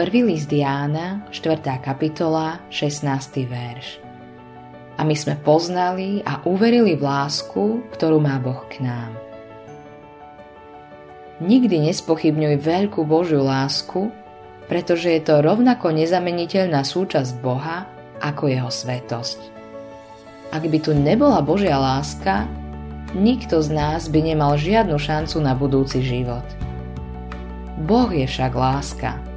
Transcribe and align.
Prvý 0.00 0.24
list 0.24 0.48
Jána, 0.48 1.28
4. 1.28 1.60
kapitola, 1.84 2.56
16. 2.72 3.04
verš. 3.44 4.00
A 4.96 5.04
my 5.04 5.12
sme 5.12 5.36
poznali 5.36 6.24
a 6.24 6.40
uverili 6.48 6.96
v 6.96 7.04
lásku, 7.04 7.84
ktorú 7.92 8.16
má 8.16 8.40
Boh 8.40 8.64
k 8.72 8.80
nám. 8.80 9.12
Nikdy 11.44 11.92
nespochybňuj 11.92 12.64
veľkú 12.64 13.04
Božiu 13.04 13.44
lásku, 13.44 14.08
pretože 14.72 15.12
je 15.12 15.20
to 15.20 15.44
rovnako 15.44 15.92
nezameniteľná 15.92 16.80
súčasť 16.80 17.36
Boha 17.44 17.84
ako 18.24 18.48
jeho 18.48 18.72
svetosť. 18.72 19.52
Ak 20.48 20.64
by 20.64 20.80
tu 20.80 20.96
nebola 20.96 21.44
Božia 21.44 21.76
láska, 21.76 22.48
nikto 23.12 23.60
z 23.60 23.68
nás 23.68 24.08
by 24.08 24.32
nemal 24.32 24.56
žiadnu 24.56 24.96
šancu 24.96 25.44
na 25.44 25.52
budúci 25.52 26.00
život. 26.00 26.48
Boh 27.84 28.08
je 28.08 28.24
však 28.24 28.56
láska 28.56 29.28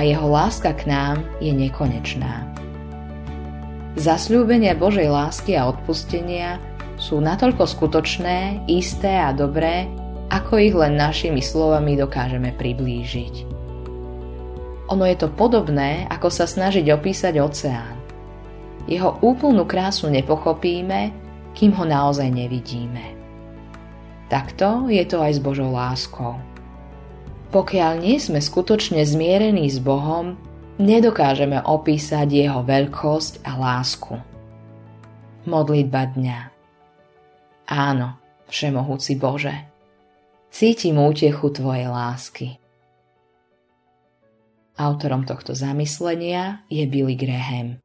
a 0.00 0.08
jeho 0.08 0.32
láska 0.32 0.72
k 0.72 0.88
nám 0.88 1.28
je 1.44 1.52
nekonečná. 1.52 2.48
Zasľúbenia 4.00 4.72
Božej 4.72 5.12
lásky 5.12 5.60
a 5.60 5.68
odpustenia 5.68 6.56
sú 6.96 7.20
natoľko 7.20 7.68
skutočné, 7.68 8.64
isté 8.64 9.20
a 9.20 9.36
dobré, 9.36 9.92
ako 10.32 10.56
ich 10.56 10.72
len 10.72 10.96
našimi 10.96 11.44
slovami 11.44 12.00
dokážeme 12.00 12.56
priblížiť. 12.56 13.44
Ono 14.88 15.04
je 15.04 15.16
to 15.20 15.28
podobné, 15.36 16.08
ako 16.08 16.32
sa 16.32 16.48
snažiť 16.48 16.88
opísať 16.96 17.36
oceán. 17.36 18.00
Jeho 18.88 19.20
úplnú 19.20 19.68
krásu 19.68 20.08
nepochopíme, 20.08 21.12
kým 21.52 21.76
ho 21.76 21.84
naozaj 21.84 22.32
nevidíme. 22.32 23.20
Takto 24.32 24.88
je 24.88 25.04
to 25.04 25.20
aj 25.20 25.36
s 25.36 25.40
Božou 25.44 25.68
láskou. 25.76 26.40
Pokiaľ 27.50 27.92
nie 27.98 28.22
sme 28.22 28.38
skutočne 28.38 29.02
zmierení 29.02 29.66
s 29.66 29.82
Bohom, 29.82 30.38
nedokážeme 30.78 31.58
opísať 31.58 32.30
Jeho 32.30 32.62
veľkosť 32.62 33.42
a 33.42 33.58
lásku. 33.58 34.14
Modlitba 35.50 36.14
dňa 36.14 36.38
Áno, 37.70 38.18
Všemohúci 38.46 39.18
Bože, 39.18 39.66
cítim 40.54 40.94
útechu 41.02 41.50
Tvojej 41.50 41.90
lásky. 41.90 42.48
Autorom 44.78 45.26
tohto 45.26 45.50
zamyslenia 45.50 46.62
je 46.70 46.86
Billy 46.86 47.18
Graham. 47.18 47.82